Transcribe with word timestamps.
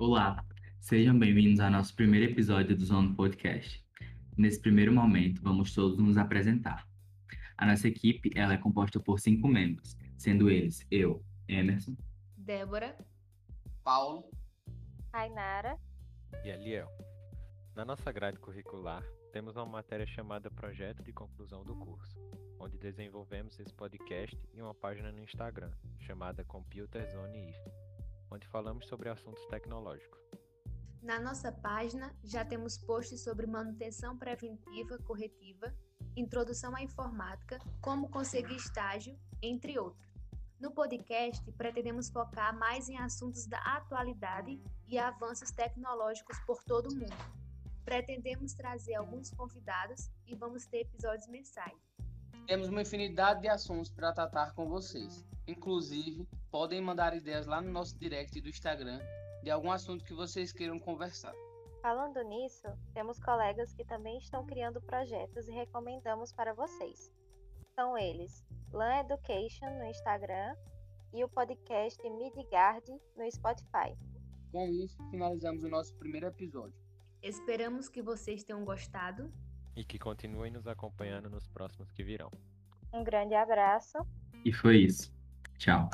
Olá, 0.00 0.42
sejam 0.80 1.18
bem-vindos 1.18 1.60
ao 1.60 1.70
nosso 1.70 1.94
primeiro 1.94 2.32
episódio 2.32 2.74
do 2.74 2.82
Zone 2.82 3.14
Podcast. 3.14 3.84
Nesse 4.34 4.58
primeiro 4.58 4.90
momento, 4.90 5.42
vamos 5.42 5.74
todos 5.74 5.98
nos 5.98 6.16
apresentar. 6.16 6.88
A 7.54 7.66
nossa 7.66 7.86
equipe 7.86 8.30
ela 8.34 8.54
é 8.54 8.56
composta 8.56 8.98
por 8.98 9.20
cinco 9.20 9.46
membros, 9.46 9.98
sendo 10.16 10.48
eles 10.48 10.86
eu, 10.90 11.22
Emerson, 11.46 11.94
Débora, 12.34 12.96
Paulo, 13.84 14.24
Rainara 15.12 15.76
e 16.46 16.48
Eliel. 16.48 16.88
Na 17.76 17.84
nossa 17.84 18.10
grade 18.10 18.38
curricular, 18.38 19.04
temos 19.34 19.54
uma 19.54 19.66
matéria 19.66 20.06
chamada 20.06 20.50
Projeto 20.50 21.02
de 21.02 21.12
Conclusão 21.12 21.62
do 21.62 21.76
Curso, 21.76 22.18
onde 22.58 22.78
desenvolvemos 22.78 23.60
esse 23.60 23.74
podcast 23.74 24.34
e 24.54 24.62
uma 24.62 24.74
página 24.74 25.12
no 25.12 25.22
Instagram, 25.22 25.70
chamada 25.98 26.42
Computer 26.42 27.06
Zone 27.12 27.50
IF, 27.50 27.89
onde 28.30 28.46
falamos 28.46 28.86
sobre 28.86 29.08
assuntos 29.08 29.44
tecnológicos. 29.46 30.20
Na 31.02 31.18
nossa 31.18 31.50
página 31.50 32.14
já 32.22 32.44
temos 32.44 32.76
posts 32.76 33.22
sobre 33.22 33.46
manutenção 33.46 34.18
preventiva 34.18 34.98
corretiva, 34.98 35.74
introdução 36.14 36.76
à 36.76 36.82
informática, 36.82 37.58
como 37.80 38.10
conseguir 38.10 38.56
estágio, 38.56 39.18
entre 39.42 39.78
outros. 39.78 40.10
No 40.60 40.70
podcast, 40.70 41.50
pretendemos 41.52 42.10
focar 42.10 42.54
mais 42.54 42.86
em 42.90 42.98
assuntos 42.98 43.46
da 43.46 43.58
atualidade 43.60 44.60
e 44.86 44.98
avanços 44.98 45.50
tecnológicos 45.50 46.38
por 46.40 46.62
todo 46.64 46.90
o 46.90 46.94
mundo. 46.94 47.16
Pretendemos 47.82 48.52
trazer 48.52 48.94
alguns 48.94 49.30
convidados 49.30 50.10
e 50.26 50.34
vamos 50.34 50.66
ter 50.66 50.80
episódios 50.80 51.26
mensais. 51.28 51.89
Temos 52.46 52.68
uma 52.68 52.82
infinidade 52.82 53.42
de 53.42 53.48
assuntos 53.48 53.90
para 53.90 54.12
tratar 54.12 54.54
com 54.54 54.68
vocês. 54.68 55.24
Inclusive, 55.46 56.28
podem 56.50 56.80
mandar 56.80 57.16
ideias 57.16 57.46
lá 57.46 57.60
no 57.60 57.70
nosso 57.70 57.98
direct 57.98 58.40
do 58.40 58.48
Instagram 58.48 59.00
de 59.42 59.50
algum 59.50 59.70
assunto 59.70 60.04
que 60.04 60.14
vocês 60.14 60.52
queiram 60.52 60.78
conversar. 60.78 61.34
Falando 61.80 62.22
nisso, 62.24 62.68
temos 62.92 63.18
colegas 63.18 63.72
que 63.72 63.84
também 63.84 64.18
estão 64.18 64.44
criando 64.44 64.82
projetos 64.82 65.48
e 65.48 65.52
recomendamos 65.52 66.32
para 66.32 66.52
vocês. 66.52 67.10
São 67.74 67.96
eles 67.96 68.44
Lan 68.72 69.00
Education 69.00 69.70
no 69.78 69.84
Instagram 69.86 70.54
e 71.12 71.24
o 71.24 71.28
podcast 71.28 71.98
Midgard 72.10 72.84
no 73.16 73.30
Spotify. 73.32 73.96
Com 74.52 74.66
isso, 74.66 74.96
finalizamos 75.10 75.64
o 75.64 75.68
nosso 75.68 75.94
primeiro 75.96 76.26
episódio. 76.26 76.78
Esperamos 77.22 77.88
que 77.88 78.02
vocês 78.02 78.44
tenham 78.44 78.64
gostado 78.64 79.32
e 79.76 79.84
que 79.84 79.98
continuem 79.98 80.50
nos 80.50 80.66
acompanhando 80.66 81.28
nos 81.28 81.46
próximos 81.48 81.90
que 81.90 82.02
virão. 82.02 82.30
Um 82.92 83.04
grande 83.04 83.34
abraço. 83.34 83.98
E 84.44 84.52
foi 84.52 84.78
isso. 84.78 85.12
Tchau. 85.58 85.90